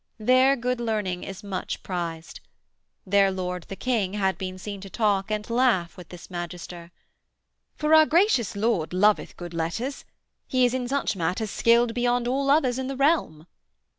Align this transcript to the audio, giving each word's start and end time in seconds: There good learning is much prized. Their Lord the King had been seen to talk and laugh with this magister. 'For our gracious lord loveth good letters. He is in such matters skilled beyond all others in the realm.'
There 0.17 0.55
good 0.55 0.79
learning 0.81 1.21
is 1.23 1.43
much 1.43 1.83
prized. 1.83 2.39
Their 3.05 3.29
Lord 3.29 3.67
the 3.69 3.75
King 3.75 4.13
had 4.13 4.35
been 4.35 4.57
seen 4.57 4.81
to 4.81 4.89
talk 4.89 5.29
and 5.29 5.47
laugh 5.47 5.95
with 5.95 6.09
this 6.09 6.27
magister. 6.31 6.91
'For 7.75 7.93
our 7.93 8.07
gracious 8.07 8.55
lord 8.55 8.93
loveth 8.93 9.37
good 9.37 9.53
letters. 9.53 10.03
He 10.47 10.65
is 10.65 10.73
in 10.73 10.87
such 10.87 11.15
matters 11.15 11.51
skilled 11.51 11.93
beyond 11.93 12.27
all 12.27 12.49
others 12.49 12.79
in 12.79 12.87
the 12.87 12.97
realm.' 12.97 13.45